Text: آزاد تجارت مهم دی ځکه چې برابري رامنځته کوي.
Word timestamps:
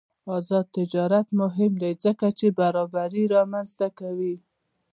آزاد 0.35 0.65
تجارت 0.77 1.27
مهم 1.41 1.71
دی 1.81 1.91
ځکه 2.03 2.27
چې 2.37 2.47
برابري 2.59 3.23
رامنځته 3.35 3.87
کوي. 3.99 4.35